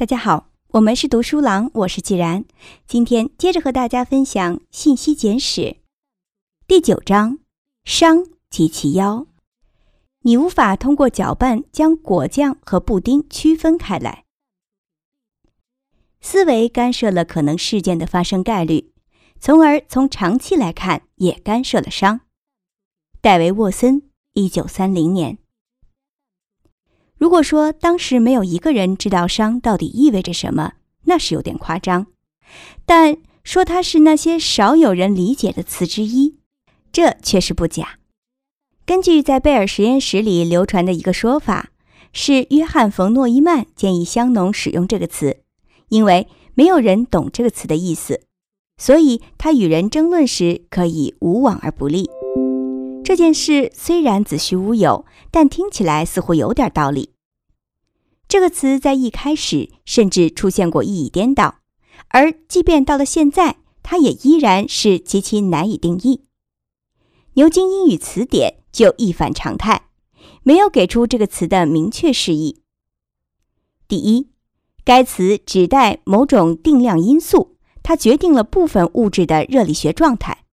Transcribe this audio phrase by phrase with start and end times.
[0.00, 2.46] 大家好，我们是读书郎，我是既然。
[2.86, 5.60] 今天接着和大家分享《信息简史》
[6.66, 7.40] 第九章
[7.84, 9.26] “伤及其妖”。
[10.24, 14.24] 你无法通过搅拌将果酱和布丁区分开来。
[16.22, 18.94] 思维干涉了可能事件的发生概率，
[19.38, 22.22] 从而从长期来看也干涉了商。
[23.20, 25.36] 戴维·沃森，一九三零年。
[27.20, 30.72] 如果说当时没有一个人知道商到底意味着什么，
[31.04, 32.06] 那是有点夸张；
[32.86, 36.36] 但说它是那些少有人理解的词之一，
[36.90, 37.98] 这却是不假。
[38.86, 41.68] 根据在贝尔实验室里流传的一个说法，
[42.14, 45.42] 是约翰·冯诺依曼建议香农使用这个词，
[45.90, 48.22] 因为没有人懂这个词的意思，
[48.78, 52.08] 所以他与人争论时可以无往而不利。
[53.10, 57.10] 这件事虽然子虚乌有，但听起来似乎有点道理。
[58.28, 61.56] 这个词在一开始甚至出现过意义颠倒，
[62.10, 66.22] 而即便到了现在，它也依然是极其难以定义。
[67.34, 69.88] 牛津英语词典就一反常态，
[70.44, 72.62] 没有给出这个词的明确释义。
[73.88, 74.28] 第一，
[74.84, 80.44] 该词指代某种定量因素，它决定了部分物质的热力学状态。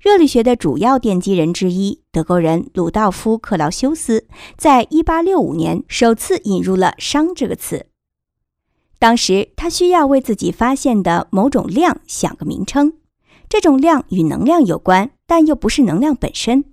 [0.00, 7.84] 热力学的主要奠基人之一，德国人鲁道夫·克劳修斯，在1865年首次引入了“熵”这个词。
[8.98, 12.94] 当时他需要为自己发现的某种量想个名称，
[13.46, 16.64] 这种量与能量有关，但又不是能量本身。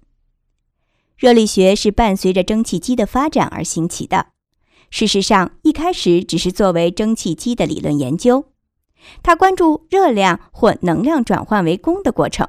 [1.18, 4.28] 热力学是伴随着蒸汽机的发展而兴起的。
[4.90, 8.46] 事实上，一开始只是作为蒸汽机的理论研究，
[9.22, 12.48] 他关注热量或能量转换为功的过程。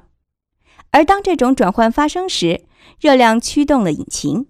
[0.91, 2.65] 而当这种转换发生时，
[2.99, 4.47] 热量驱动了引擎。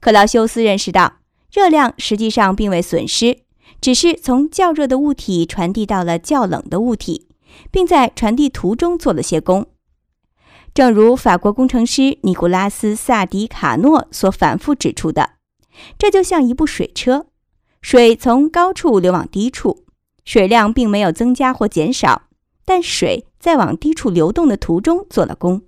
[0.00, 1.18] 克劳修斯认识到，
[1.52, 3.42] 热量实际上并未损失，
[3.80, 7.28] 只是从较热的物体传递到了较冷的物体，
[7.70, 9.66] 并在传递途中做了些功。
[10.74, 15.30] 正如法国工程师尼古拉斯·萨迪卡诺所反复指出的，
[15.96, 17.26] 这就像一部水车，
[17.80, 19.84] 水从高处流往低处，
[20.24, 22.22] 水量并没有增加或减少，
[22.64, 23.26] 但水。
[23.40, 25.62] 在往低处流动的途中做了功。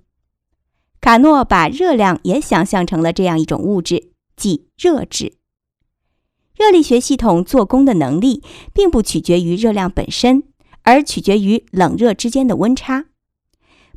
[1.03, 5.33] 卡诺把热量也想象成了这样一种物质，即热质。
[6.55, 8.41] 热力学系统做功的能力
[8.73, 10.43] 并不取决于热量本身，
[10.83, 13.07] 而取决于冷热之间的温差。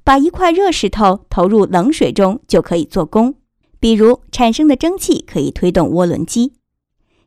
[0.03, 3.37] 把一块热石头投入冷水中就可以做功，
[3.79, 6.55] 比如产生的蒸汽可以推动涡轮机，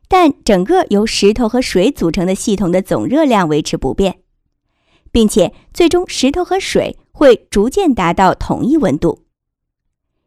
[0.08, 4.18] 但整个由石头和水组成的系统的总热量维持不变。
[5.10, 9.24] 并且，最终石头和水会逐渐达到同一温度。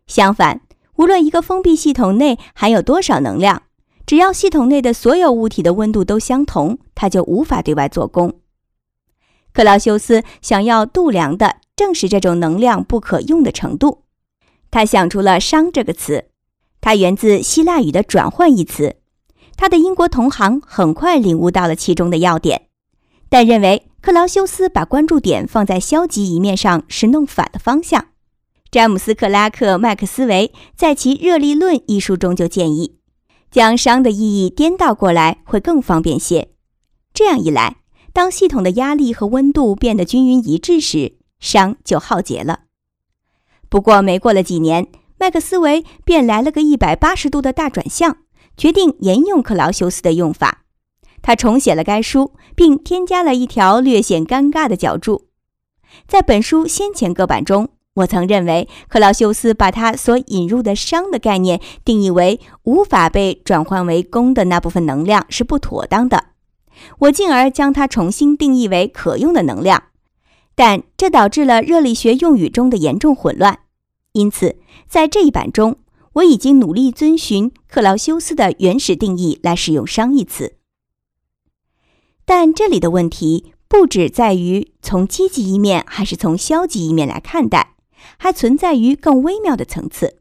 [0.08, 0.62] 相反，
[0.98, 3.64] 无论一个封闭系统内含有多少能量，
[4.06, 8.40] 只要系统内的所有物体的温度都相同，它就无法对外做功。
[9.54, 14.04] 克劳修斯想要度量的正是这种能量不可用的程度。
[14.72, 16.26] 他想出了“熵”这个词，
[16.82, 18.96] 它源自希腊语的“转换”一词。
[19.56, 22.68] 他的英国同行很快领悟到了其中的要点，
[23.30, 23.88] 但认为。
[24.04, 28.08] 克劳修斯把关注点放在消极一面上是弄反了方向。
[28.74, 32.96] 詹姆斯·克拉克·麦克斯韦在其《热力论》一书中就建议，
[33.52, 36.50] 将熵的意义颠倒过来会更方便些。
[37.14, 37.76] 这样一来，
[38.14, 42.62] 当系统的压力和温度变得均匀一致时，熵就耗竭了。
[43.70, 44.88] 不过，没过了几年，
[45.20, 48.18] 麦克斯韦便来了个一百八十度的大转向，
[48.58, 50.64] 决定沿用克劳修斯的用法。
[51.22, 55.28] 他重写了该书，并添加了一条略显尴尬的脚注。
[56.08, 66.30] 在本书先前各版中，我曾认为克劳修斯把他所引入的“熵”的概念定义为无法被转换为功的那部分能量是不妥当的。
[67.00, 69.84] 我进而将它重新定义为可用的能量，
[70.56, 73.60] 但这导致了热力学用语中的严重混乱。
[74.14, 74.58] 因此，
[74.88, 75.78] 在这一版中，
[76.14, 80.56] 我已经努力遵循克劳修斯的原始定义来使用“熵”一词。
[82.26, 87.73] 但这里的问题不只在于从积极一面还是从消极一面来看待，
[88.18, 90.20] 还存在于更微妙的层次。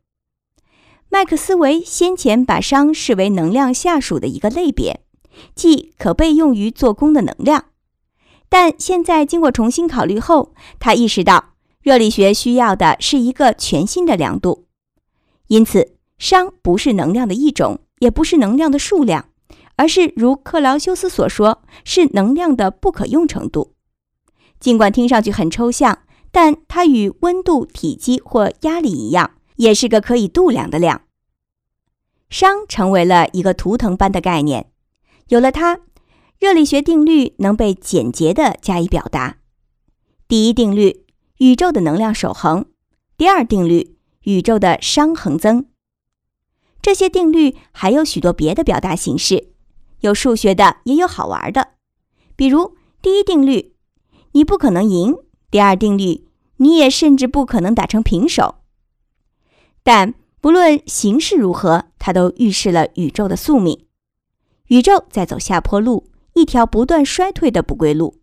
[1.09, 5.01] 麦克斯韦先前把熵视为能量下属的一个类别，
[5.55, 7.67] 即可被用于做功的能量。
[8.49, 14.67] 但现在经过重新考虑后，他意识到热力学需要的是一个全新的量度，
[15.49, 19.29] 因此熵不是能量的一种，也不是能量的数量。
[19.77, 23.75] 而是如克劳修斯所说，是能量的不可用程度。
[24.61, 26.01] 尽管听上去很抽象，
[26.33, 31.03] 但它与温度、体积或压力一样，也是个可以度量的量。
[32.31, 34.73] 熵成为了一个图腾般的概念。
[35.29, 35.81] 有了它，
[36.41, 39.37] 热力学定律能被简洁的加以表达。
[40.27, 41.05] 第一定律，
[41.39, 42.65] 宇宙的能量守恒；
[43.19, 45.67] 第二定律，宇宙的熵恒增。
[46.81, 49.53] 这些定律还有许多别的表达形式，
[50.01, 51.75] 有数学的，也有好玩的。
[52.35, 53.77] 比如第一定律，
[54.33, 55.15] 你不可能赢；
[55.53, 56.27] 第二定律，
[56.57, 58.57] 你也甚至不可能打成平手。
[59.85, 63.87] 但不论形势如何，它都预示了宇宙的宿命：
[64.67, 66.09] 宇宙在走下坡路。
[66.35, 68.17] 一条不断衰退的不归路，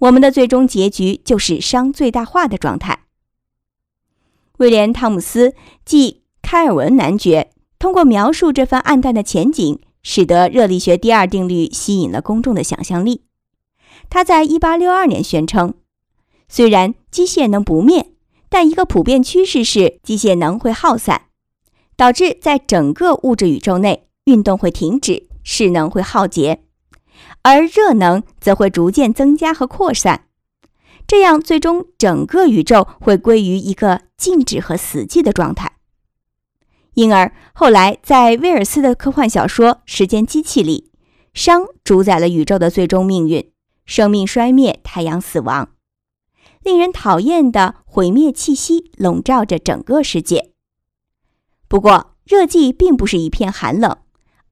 [0.00, 3.04] 我们的最终结局就是熵最大化的状态。
[4.58, 5.54] 威廉·汤姆斯
[5.84, 13.22] 即开尔文男爵通过描述这番暗淡的前景，使得热力学第二定律吸引了公众的想象力。
[14.08, 15.74] 他在1862年宣称，
[16.52, 18.12] 虽然机械能不灭，
[18.48, 21.28] 但一个普遍趋势是机械能会耗散，
[21.96, 26.64] 导致在整个物质宇宙内运动会停止，势能会耗竭。
[27.42, 30.26] 而热能则会逐渐增加和扩散，
[31.06, 35.76] 这样最终整个宇宙会归于一个静止和死寂的状态。
[36.94, 40.90] 因而，后来在威尔斯的科幻小说《时间机器》里，
[41.32, 43.52] 熵主宰了宇宙的最终命运：
[43.86, 45.68] 生命衰灭，太阳死亡，
[46.62, 50.52] 令人讨厌的毁灭气息笼罩着整个世界。
[51.68, 53.96] 不过，热寂并不是一片寒冷，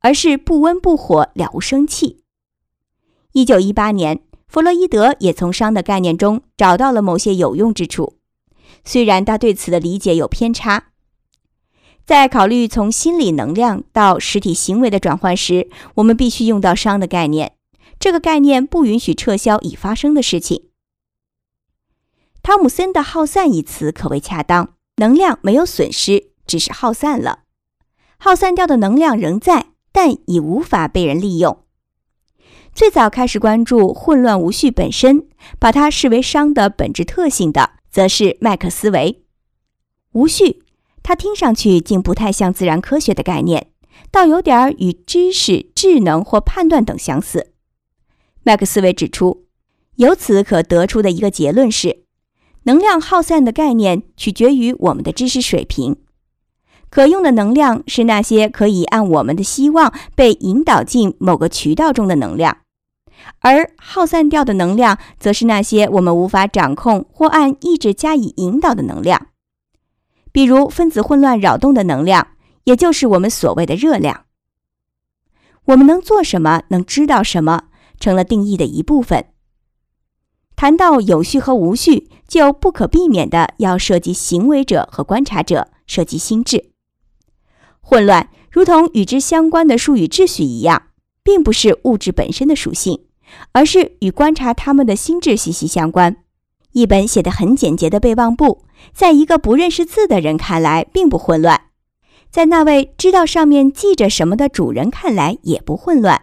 [0.00, 2.22] 而是不温不火，了无生气。
[3.32, 8.16] 一九一八年，弗洛伊德也从熵的概念中找到了某些有用之处，
[8.84, 10.86] 虽然他对此的理解有偏差。
[12.06, 17.52] 在考虑从心理能量到实体行为的转换时，我们必须用到熵的概念。
[18.00, 20.67] 这个概念不允许撤销已发生的事情。
[22.48, 27.40] 汤姆森的“耗散”一词可谓恰当，能量没有损失，只是耗散了。
[28.18, 31.64] 耗散掉的能量仍在，但已无法被人利用。
[32.72, 35.28] 最早开始关注混乱无序本身，
[35.58, 39.26] 把它视为熵的本质特性的，则是麦克斯韦。
[40.12, 40.62] 无序，
[41.02, 43.72] 它听上去竟不太像自然科学的概念，
[44.10, 47.52] 倒有点儿与知识、智能或判断等相似。
[48.42, 49.44] 麦克斯韦指出，
[49.96, 52.04] 由此可得出的一个结论是，
[52.68, 55.96] 能量耗散的概念取决于我们的知识水平。
[56.90, 62.58] 可用的能量是那些可以按我们的希望被引导进某个渠道中的能量。
[63.40, 69.28] 而耗散掉的能量，则是那些我们无法掌控或按意志加以引导的能量，
[70.30, 72.28] 比如分子混乱扰动的能量，
[72.64, 74.26] 也就是我们所谓的热量。
[75.64, 77.64] 我们能做什么，能知道什么，
[77.98, 79.24] 成了定义的一部分。
[80.58, 86.70] 谈到有序和无序，就不可避免的要涉及行为者和观察者，涉及心智。
[87.80, 90.88] 混乱，如同与之相关的术语秩序一样，
[91.22, 93.04] 并不是物质本身的属性。
[93.52, 96.16] 而是与观察他们的心智息息相关。
[96.72, 101.60] 一本写得很简洁的备忘簿，在一个不认识字的人看来并不混乱，
[102.30, 106.22] 在那位知道上面记着什么的主人看来也不混乱，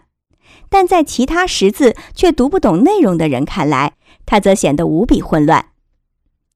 [0.68, 3.94] 但在其他识字却读不懂内容的人看来，
[4.25, 5.68] 它则显得无比混乱。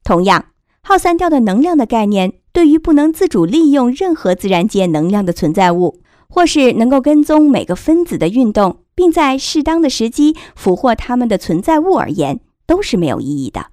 [0.04, 0.48] 同样，
[0.82, 8.84] 耗散掉的能量的概念，对于不能自主利用任何自然界能量的存在物，或是能够跟踪每个分子的运动。
[9.00, 13.68] 并在适当的时机俘获它们的存在物而言，都是没有意义的。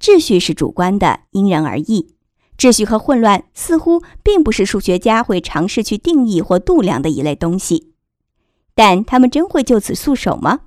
[0.00, 2.14] 秩序是主观的，因人而异。
[2.56, 7.92] 秩序和混乱似乎并不是数学家会尝试去定义或度量的一类东西，
[8.74, 10.60] 但他们真会就此束手吗？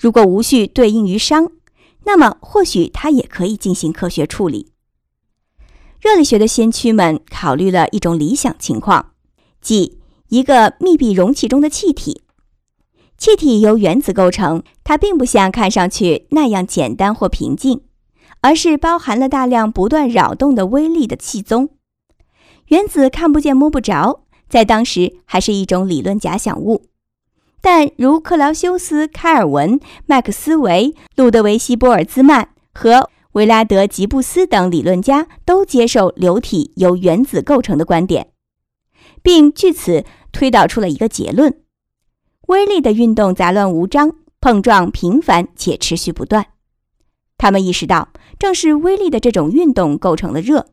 [0.00, 1.50] 如果无序对应于熵，
[2.04, 4.72] 那么或许它也可以进行科学处理。
[6.00, 9.12] 热力学的先驱们考虑了一种理想情况，
[9.60, 9.98] 即。
[10.30, 12.22] 一个密闭容器中的气体，
[13.18, 17.80] 气体由原子构成，它并不像看上去那样简单或平静，
[18.40, 21.70] 而是包含了大量不断扰动的微粒的气宗。
[22.66, 26.86] 原子看不见摸不着，在当时还是一种理论假想物。
[27.60, 38.28] 但如克劳修斯、开尔文、麦克斯韦、路德维希·波尔兹曼和维拉德·吉布斯等理论家都接受流体由原子构成的观点，
[39.22, 40.04] 并据此。
[40.32, 41.60] 推导出了一个结论：
[42.46, 46.46] 微粒的运动杂乱无章，碰撞频繁且持续不断。
[47.36, 50.68] 他们意识到，正是微粒的这种运动构成了热。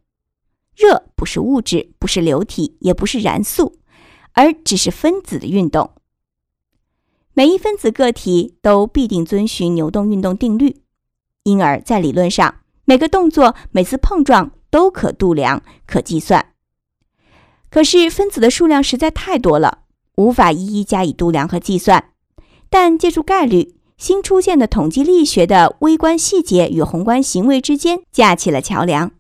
[0.76, 3.80] 热不是物质，不是流体，也不是燃素，
[4.34, 5.90] 而只是分子的运动。
[7.38, 10.82] 每一分子个体都必定遵循牛顿运动定律，
[11.44, 16.54] 因而，在理论上，每个动作、每次碰撞都可度量、可计算。
[17.70, 19.82] 可是分子的数量实在太多了，
[20.16, 22.10] 无法一一加以度量和计算。
[22.72, 29.12] 但借助概率，新出现的统计力学的微观细节与宏观行为之间架起了桥梁。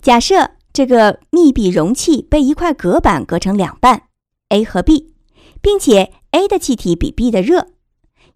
[0.00, 4.04] 假设这个密闭容器被一块隔板隔成两半
[4.48, 5.12] ，A 和 B，
[5.60, 7.68] 并且 A 的气体比 B 的热，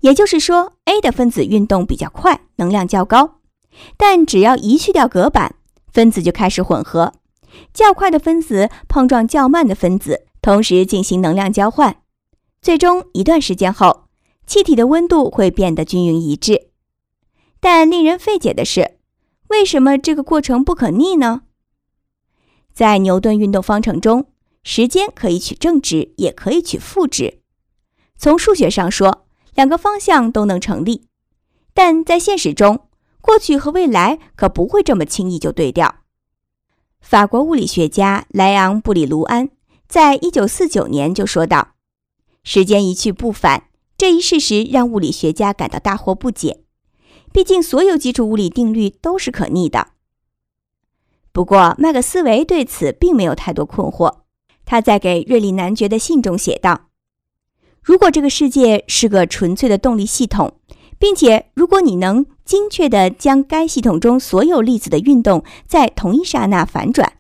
[0.01, 3.41] 也就是说，A 的分子运动比较快，能量较高。
[3.97, 5.57] 但只要一去掉隔板，
[5.93, 7.15] 分子就开始混合，
[7.73, 12.03] 较快的分子碰撞较慢的分子，同时进行能量交换。
[12.61, 14.05] 最终一段时间后，
[14.47, 16.69] 气体的温度会变得均匀一致。
[17.61, 18.99] 但令人费解的是，
[19.49, 21.43] 为什么这个过程不可逆呢？
[22.75, 24.27] 在牛顿运动方程中，
[24.63, 27.41] 时间可以取正值，也可以取负值。
[28.19, 31.07] 从数学上说，两个方向都能成立。
[31.75, 32.89] 但在现实中，
[33.21, 35.97] 过去和未来可不会这么轻易就对调。
[37.01, 39.51] 法国物理学家莱昂·布里卢安
[39.87, 41.75] 在一九四九年就说道。
[42.43, 43.65] 时间一去不返，
[43.99, 46.63] 这一事实让物理学家感到大惑不解。
[47.33, 49.89] 毕竟，所有基础物理定律都是可逆的。
[51.33, 54.21] 不过，麦克斯韦对此并没有太多困惑。
[54.65, 56.89] 他在给瑞利男爵的信中写道
[57.87, 60.55] ：“如果这个世界是个纯粹的动力系统，
[60.99, 67.13] 并且如果你能精确地将该系统中所有粒子的运动在同一刹那反转，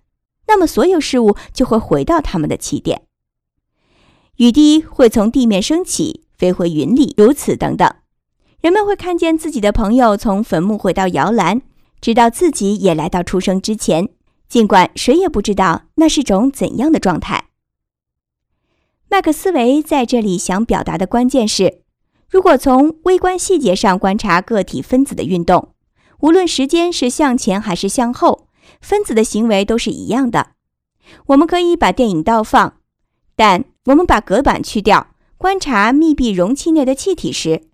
[0.48, 3.02] 那么所有事物就会回到它们的起点。”
[4.38, 7.88] 雨滴会从地面升起，飞回云里，如此等等。
[8.60, 11.62] 人们会看见自己的朋友从坟墓回到摇篮，
[12.00, 14.08] 直到自己也来到出生之前，
[14.48, 17.50] 尽管谁也不知道那是种怎样的状态。
[19.08, 21.82] 麦克斯韦在这里想表达的关键是：
[22.28, 25.70] 如果从微观细节上观察个体分子的运动，
[26.20, 28.48] 无论时间是向前还是向后，
[28.80, 30.48] 分子的行为都是一样的。
[31.26, 32.74] 我们可以把电影倒放，
[33.34, 33.64] 但。
[33.86, 37.68] 我们把隔板去掉，观察密闭容器内的气体时，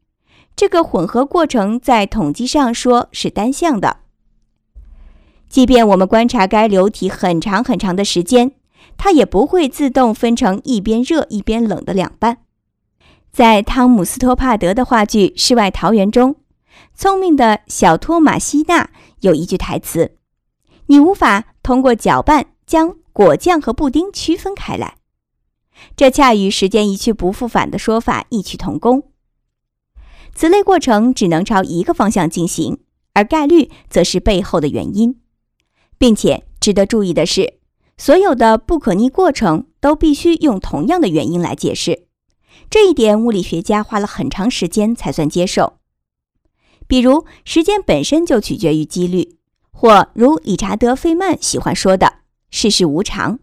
[0.54, 4.00] 这个混合过程在统计上说是单向的。
[5.48, 8.52] 即便我们观察该流体很长很长的时间，
[8.96, 12.38] 它也不会自动分成一边热一边冷的两半。
[13.30, 16.36] 在汤姆斯托帕德的话剧《世外桃源》中，
[16.94, 20.16] 聪明的小托马西娜有一句台词
[20.86, 24.96] ：“你无法通过搅拌将果酱和布丁区分开来。”
[25.96, 29.04] 这恰与“时间一去不复返”的说法异曲同工。
[30.34, 32.78] 此类过程只能朝一个方向进行，
[33.14, 35.18] 而概率则是背后的原因。
[35.98, 37.60] 并且值得注意的是，
[37.96, 42.06] 所有的不可逆过程都必须用同样的原因来解释。
[42.68, 45.78] 这一点，物理学家花了很长时间才算接受。
[46.86, 49.38] 比如，时间本身就取决于几率，
[49.70, 52.20] 或如理查德·费曼喜欢说的
[52.50, 53.38] “世事无常”。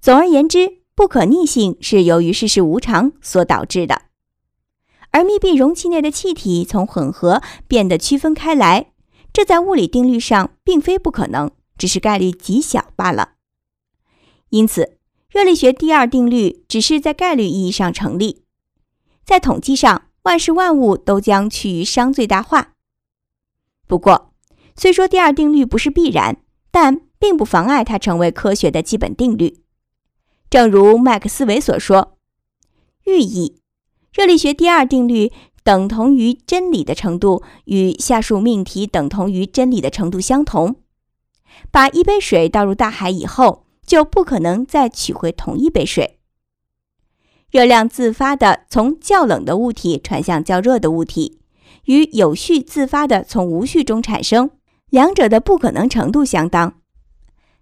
[0.00, 0.84] 总而言之。
[0.96, 4.02] 不可逆性是由于世事无常所导致的，
[5.10, 8.92] 而密闭容器内的气体从混合变得区分开来，
[9.32, 13.33] 这在物理定律上并非不可能，只是概率极小罢了。
[14.54, 18.44] 因此，热力学第二定律只是在概率意义上成立，
[19.24, 22.74] 在统计上，万事万物都将趋于熵最大化。
[23.88, 24.32] 不过，
[24.76, 26.36] 虽说第二定律不是必然，
[26.70, 29.64] 但并不妨碍它成为科学的基本定律。
[30.48, 32.16] 正如麦克斯韦所说，
[33.06, 33.60] 寓意
[34.12, 35.32] 热力学第二定律
[35.64, 40.76] 等同于真理的程度与下述命题等同于真理的程度相同。
[41.72, 46.18] 把一杯水倒入大海以后，就不可能再取回同一杯水。
[47.50, 51.40] 热量自发的从较冷的物体传向较热的物体，
[51.84, 54.50] 与有序自发的从无序中产生，
[54.90, 56.80] 两者的不可能程度相当。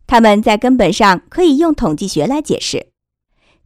[0.06, 2.88] 它们在根本上可以用统计学来解释。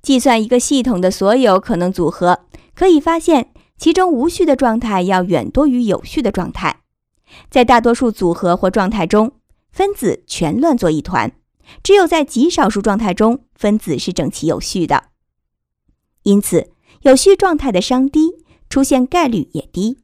[0.02, 2.40] 计算一个系统的所有可能组合，
[2.74, 6.80] 可以发现其中无序的状态要远多于有序的状态。
[7.50, 9.32] 在大多数组合或状态中，
[9.70, 11.30] 分子全乱作一团；
[11.82, 15.04] 只有在极少数状态中，分子是整齐有序的。
[16.22, 16.70] 因此，
[17.02, 19.98] 有序状态的熵低，出现概率也低。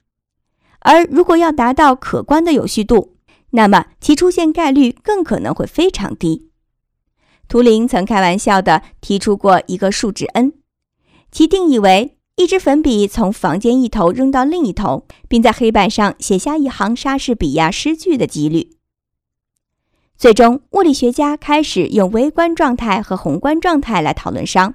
[0.81, 3.16] 而如果要达到可观的有序度，
[3.50, 6.49] 那么其出现概率更可能会非常低。
[7.49, 10.54] 图灵曾开玩笑地提出过一个数值 n，
[11.31, 18.78] 其定义为一支粉笔从房间一头扔到另一头，并在黑板上写下一行莎士比亚诗句的几率。
[20.23, 24.75] 最终，物理学家开始用微观状态和宏观状态来讨论熵。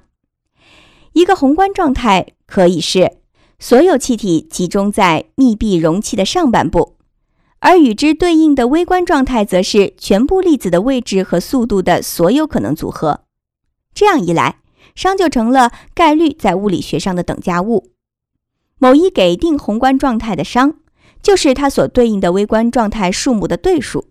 [1.14, 3.16] 一个宏观状态可以是
[3.58, 6.96] 所有气体集中在密闭容器的上半部。
[7.60, 13.22] 而与之对应的微观状态，则是全部粒子的位置和速度的所有可能组合。
[13.94, 14.58] 这样一来，
[14.94, 17.92] 熵就成了概率在物理学上的等价物。
[18.76, 20.74] 某一给定宏观状态的商，
[21.22, 24.08] 就是它所对应的微观状态数目的对数。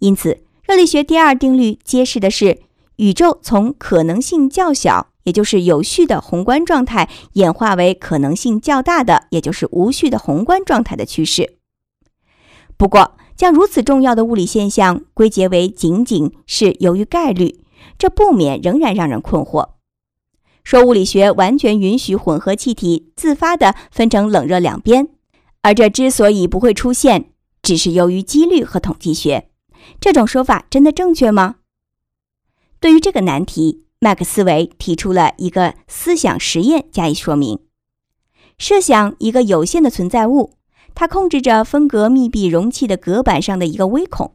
[0.00, 2.60] 因此，热力学第二定律揭示的是
[2.96, 11.56] 宇宙从可能性较小，也就是有序的宏观状态，演化为可能性较大的，也就是无序的宏观状态的趋势。
[12.76, 17.60] 不过，将如此重要的物理现象归结为仅仅是由于概率，
[17.98, 19.70] 这不免仍然让人困惑。
[20.64, 25.08] 说物理学完全允许混合气体自发地分成冷热两边，
[25.62, 27.30] 而这之所以不会出现，
[27.62, 29.48] 只是由于几率和统计学。
[30.00, 31.56] 这种说法真的正确吗？
[32.80, 37.60] 对于这个难题，麦克斯韦提出了一个思想实验加以说明。
[38.58, 40.54] 设想一个有限的存在物，
[40.94, 44.34] 它控制着分隔密闭容器的隔板上的一个微孔，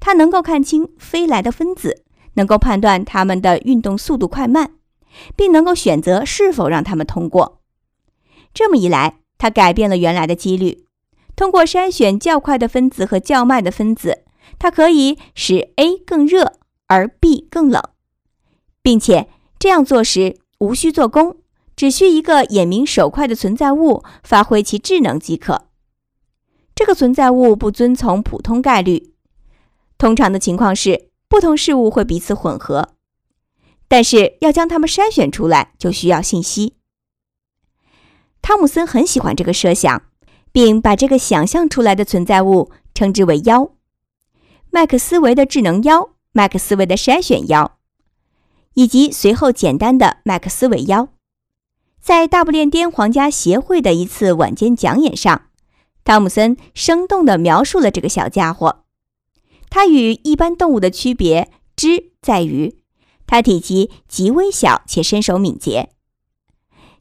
[0.00, 4.72] 它能够看清飞来的分子，能够判断它们的运动速度快慢。
[5.36, 7.60] 并能够选择是否让它们通过。
[8.52, 10.86] 这么一来，它改变了原来的几率。
[11.36, 14.24] 通过筛选较快的分子和较慢的分子，
[14.64, 16.54] 它可以使 A 更热
[16.86, 17.82] 而 B 更冷，
[18.80, 19.28] 并且
[19.58, 21.36] 这样做时无需做功，
[21.76, 25.66] 只需一个眼明手快的存在物发挥其智能即可。
[26.74, 29.12] 这个存在物不遵从普通概率，
[29.98, 32.94] 通常的情况是不同事物会彼此混合。
[33.86, 36.76] 但是要将它们筛选出来，就需要信息。
[38.40, 40.04] 汤姆森很喜欢这个设想，
[40.50, 43.70] 并把这个想象出来的存在物称之为“妖”。
[44.74, 47.78] 麦克斯韦的智能妖、麦克斯韦的筛选妖，
[48.74, 51.10] 以及随后简单的麦克斯韦妖，
[52.00, 55.42] 在大不列颠皇家协会的一次晚间讲演上，
[56.02, 58.82] 汤姆森生动地描述了这个小家伙。
[59.70, 62.80] 它与一般动物的区别之在于。
[63.28, 65.90] 它体积极微小且身手敏捷。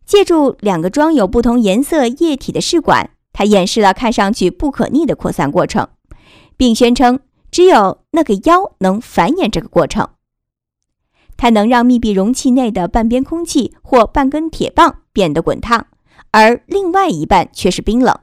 [0.06, 5.90] 借助两个装有不同颜色液体的试管，它演示了看上去不可逆的扩散过程，
[6.56, 7.20] 并宣称
[7.54, 10.10] 只有那个妖能繁衍这个过程。
[11.38, 15.86] 它能让密闭容器内的半边空气或半根铁棒变得滚烫，
[16.32, 18.20] 而另外一半却是冰冷。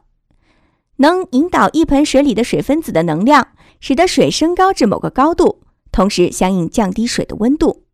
[0.97, 3.47] 能引导一盆水里的水分子的能量，
[3.79, 5.63] 使得水升高至某个高度，
[5.93, 7.85] 同时相应降低水的温度。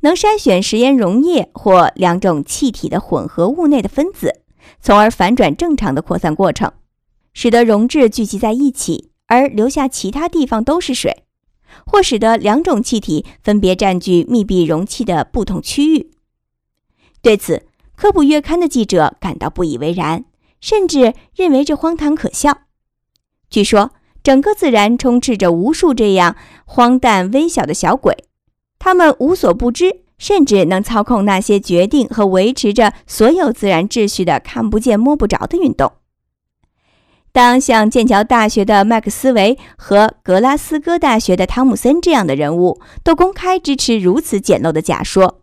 [0.00, 4.40] 能筛选食盐溶液或两种气体的混合物内的分子，
[4.80, 6.72] 从而反转正常的扩散过程，
[7.34, 11.24] 使得溶质聚集在一起，而留下其他地方都是水，
[11.86, 16.10] 或使得两种气体分别占据密闭容器的不同区域。
[17.22, 17.62] 对此，
[17.96, 20.26] 科普月刊的记者感到不以为然，
[20.60, 22.58] 甚至认为这荒唐可笑。
[23.48, 23.92] 据说，
[24.22, 28.26] 整个自然充斥着无数这样荒诞微小的小鬼。
[28.78, 35.90] 他们无所不知，甚至能操控那些决定和维持着所有自然秩序的看不见摸不着的运动。
[37.32, 45.40] 当像剑桥大学的麦克斯韦和格拉斯哥大学的汤姆森这样的人物都公开支持如此简陋的假说，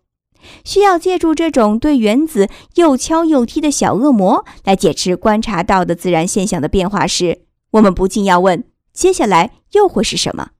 [0.64, 10.52] 需要借助这种对原子又敲又踢的小恶魔来解释观察到的自然现象的变化时，我们不禁要问：接下来又会是什么？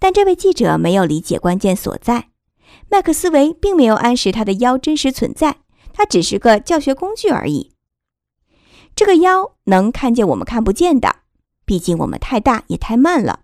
[0.00, 2.30] 但这位记者没有理解关键所在。
[2.88, 5.58] 麦克斯韦并没有暗示他的腰真实存在，
[5.92, 7.72] 它只是个教学工具而已。
[8.98, 11.18] 这个腰能看见我们看不见的，
[11.64, 13.42] 毕竟我们太大也太慢了。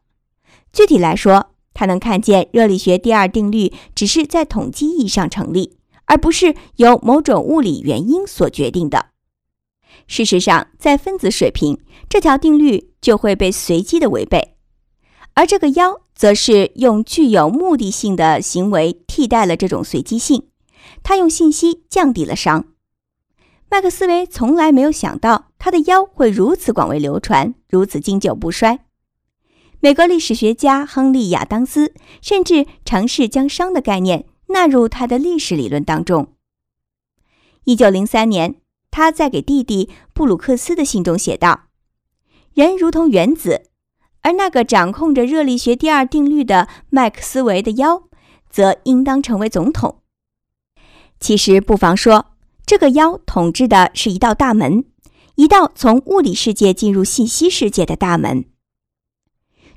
[0.72, 9.10] 具体来说，它能看见热力学第二定律只是在统计意义上成立，而不是由某种物理原因所决定的。
[10.08, 14.56] 事实上，在分子水平，这条定律就会被随机的违背。
[15.34, 20.48] 而这个妖则是用具有目的性的行为替代了这种随机性，
[21.04, 22.64] 它用信息降低了熵。
[23.70, 28.86] 麦克斯韦从来没有想到他的腰会如此广为流传，如此经久不衰。
[29.80, 36.28] 美国历史学家亨利·亚当斯甚至尝试将熵的概念纳入他的历史理论当中。
[37.64, 38.54] 一九零三年，
[38.90, 41.64] 他在给弟弟布鲁克斯的信中写道
[42.54, 43.70] ：“人如同原子。”
[44.22, 48.04] 而那个掌控着热力学第二定律的麦克斯韦的腰，
[48.48, 50.00] 则应当成为总统。
[51.20, 52.33] 其实，不妨说，
[52.66, 54.84] 这个妖统治的是一道大门，
[55.34, 58.46] 一道从物理世界进入信息世界的大门。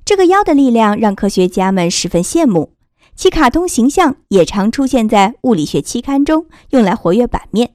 [0.05, 2.73] 这个妖的力量让科学家们十分羡慕，
[3.13, 7.73] 其卡通形象也常出现在物理学期刊中，用来活跃版面。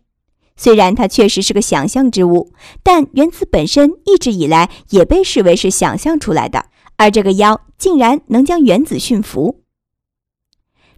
[0.56, 6.66] 虽然它确实是个想象之物，但原子本身一直以来也被视为是想象出来的。
[6.96, 9.60] 而这个妖竟然能将原子驯服。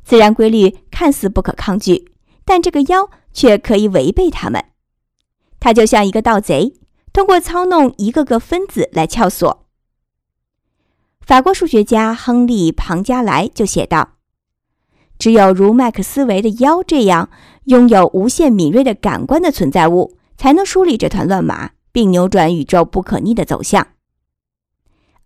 [0.04, 2.12] 自然规律看似不可抗拒，
[2.44, 4.64] 但这个妖却可以违背它们。
[5.60, 6.74] 它就像一个盗贼，
[7.12, 9.66] 通过操弄一个个分子来撬锁。
[11.20, 14.18] 法国数学家亨利·庞加莱就写道
[15.18, 17.30] ：“只有如麦克斯韦的妖这样
[17.64, 23.88] 拥有无限敏锐的感官的存在物，才能梳理这团乱麻，并扭转宇宙不可逆的走向。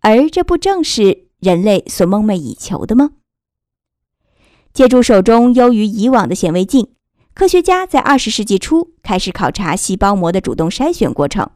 [0.01, 3.11] 而这不正是人类所梦寐以求的吗？”
[4.73, 6.93] 借助手中优于以往的显微镜。
[7.39, 11.49] 科学家在二十世纪初开始考察细胞膜的主动筛选过程。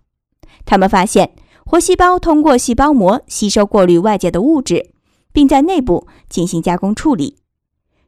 [0.65, 1.35] 他们发现，
[1.67, 4.93] 活细胞通过细胞膜吸收、过滤外界的物质，
[5.33, 7.39] 并在内部进行加工处理。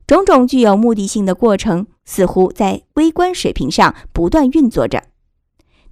[0.07, 5.09] 种种具有目的性的过程似乎在微观水平上不断运作着。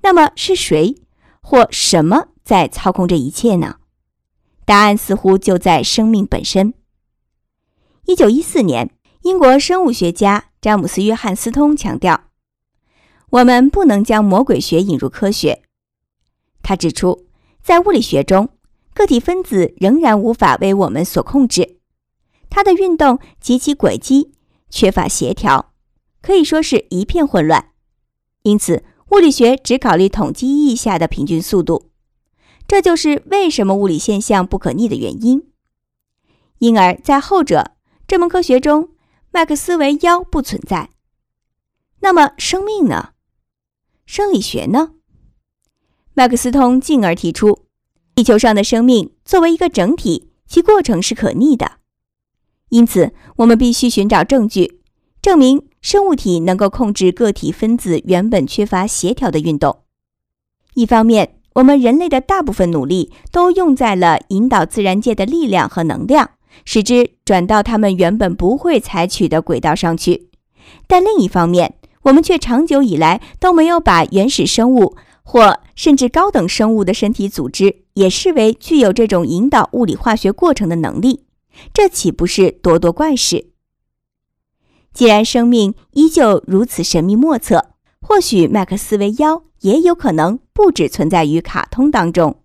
[0.02, 0.94] 那么，是谁
[1.40, 3.78] 或什么在操控这一切呢？
[4.64, 6.74] 答案似乎就在生命本身。
[8.06, 8.90] 一九一四年，
[9.22, 10.44] 英国生物学家。
[10.62, 12.28] 詹姆斯·约翰斯通强调
[13.30, 15.64] ：“我们不能将魔鬼学引入科学。”
[16.62, 17.26] 他指出，
[17.60, 18.48] 在物理学中，
[18.94, 21.78] 个体分子仍然无法为我们所控制，
[22.48, 24.30] 它的运动及其轨迹
[24.70, 25.72] 缺乏协调，
[26.20, 27.70] 可以说是一片混乱。
[28.42, 31.90] 因此，物理学只考虑统计意义下的平均速度，
[32.68, 35.44] 这就是为什么物理现象不可逆的原因。
[36.58, 37.72] 因而，在后者
[38.06, 38.90] 这门科学中，
[39.34, 40.90] 麦克斯韦妖不存在，
[42.00, 43.12] 那么生命呢？
[44.04, 44.90] 生理学呢？
[46.12, 47.64] 麦克斯通进而提出，
[48.14, 51.78] 地球上的生命作为一个整体，其过程是可逆的。
[52.68, 54.82] 因此，我们必须寻找证据，
[55.22, 59.84] 证明生物体能够控制个体分子原本缺乏协调的运动。
[60.74, 66.32] 一方面，我们人类的大部分努力都用在了引导自然界的力量和能量。
[66.64, 70.28] 使之转到他们原本不会采取的轨道上去，
[70.86, 81.24] 但另一方面，我们却长久以来都没有把原始生物或甚至高等生物的身体组织也视为具有这种引导物理化学过程的能力，
[81.72, 83.46] 这岂不是咄咄怪事？
[84.92, 92.41] 既然生命依旧如此神秘莫测，或许麦克斯韦妖也有可能不只存在于卡通当中。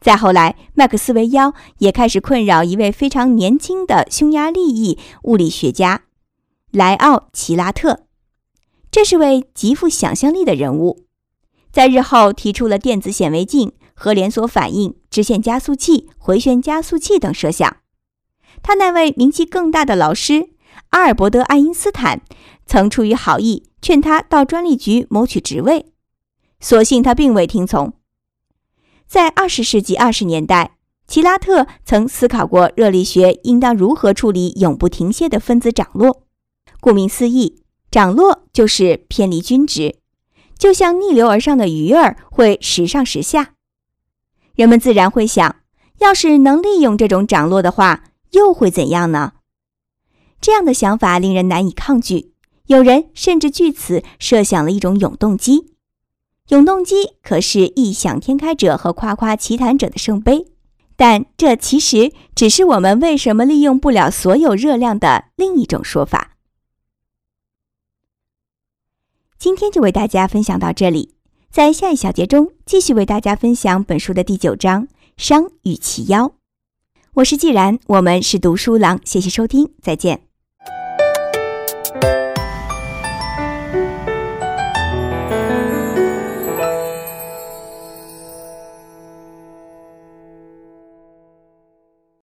[0.00, 6.02] 再后来，麦克斯韦妖也开始困扰一位非常年轻的匈牙利裔物理学家
[6.70, 8.04] 莱奥·齐拉特。
[8.90, 11.04] 这是位极富想象力的人物，
[11.72, 17.78] 在日后提出了电子显微镜、和连锁反应、直线加速器、回旋加速器等设想。
[18.62, 20.50] 他那位名气更大的老师
[20.90, 22.22] 阿尔伯德·爱因斯坦
[22.64, 25.86] 曾出于好意劝他到专利局谋取职位，
[26.60, 27.92] 所幸他并未听从。
[29.08, 30.72] 在二十世纪二十年代，
[31.06, 36.24] 齐拉特曾思考过热力学应当如何处理永不停歇的分子涨落。
[36.78, 39.96] 顾名思义，涨落就是偏离均值，
[40.58, 43.54] 就像逆流而上的鱼儿会时上时下。
[44.54, 45.56] 人们自然会想，
[46.00, 49.32] 要是能利用这种涨落的话，又会怎样呢？
[50.38, 52.34] 这样的想法令人难以抗拒。
[52.66, 55.77] 有人甚至据此设想了一种永动机。
[56.48, 60.46] 永动机可是异想天开者和夸夸其谈者的圣杯，
[60.96, 66.36] 但这其实只是我们为什么利用不了所有热量的另一种说法。
[69.38, 71.14] 今天就为大家分享到这里，
[71.50, 74.86] 在下一小节中继续为大家分享本书的第九章
[75.18, 76.28] 《商与其妖》。
[77.14, 80.27] 我是既然，我们是读书郎，谢谢收听，再见。